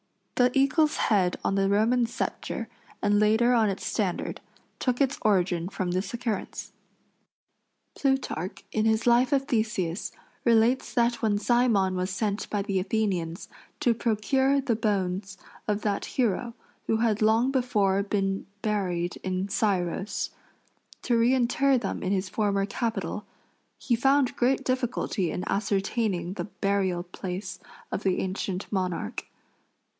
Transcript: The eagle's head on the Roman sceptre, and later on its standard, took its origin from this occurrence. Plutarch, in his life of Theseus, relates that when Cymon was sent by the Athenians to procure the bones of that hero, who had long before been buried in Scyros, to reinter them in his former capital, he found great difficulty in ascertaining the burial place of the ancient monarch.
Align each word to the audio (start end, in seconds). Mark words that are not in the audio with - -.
The 0.33 0.49
eagle's 0.57 0.97
head 0.97 1.37
on 1.43 1.53
the 1.53 1.69
Roman 1.69 2.07
sceptre, 2.07 2.67
and 3.03 3.19
later 3.19 3.53
on 3.53 3.69
its 3.69 3.85
standard, 3.85 4.41
took 4.79 4.99
its 4.99 5.19
origin 5.21 5.69
from 5.69 5.91
this 5.91 6.11
occurrence. 6.15 6.71
Plutarch, 7.95 8.63
in 8.71 8.85
his 8.85 9.05
life 9.05 9.31
of 9.31 9.45
Theseus, 9.45 10.11
relates 10.43 10.95
that 10.95 11.21
when 11.21 11.37
Cymon 11.37 11.93
was 11.95 12.09
sent 12.09 12.49
by 12.49 12.63
the 12.63 12.79
Athenians 12.79 13.47
to 13.81 13.93
procure 13.93 14.59
the 14.59 14.75
bones 14.75 15.37
of 15.67 15.83
that 15.83 16.05
hero, 16.05 16.55
who 16.87 16.97
had 16.97 17.21
long 17.21 17.51
before 17.51 18.01
been 18.01 18.47
buried 18.63 19.17
in 19.21 19.49
Scyros, 19.49 20.31
to 21.03 21.15
reinter 21.15 21.77
them 21.77 22.01
in 22.01 22.11
his 22.11 22.27
former 22.29 22.65
capital, 22.65 23.27
he 23.77 23.95
found 23.95 24.35
great 24.35 24.63
difficulty 24.65 25.29
in 25.29 25.43
ascertaining 25.45 26.33
the 26.33 26.45
burial 26.45 27.03
place 27.03 27.59
of 27.91 28.01
the 28.01 28.17
ancient 28.17 28.65
monarch. 28.71 29.27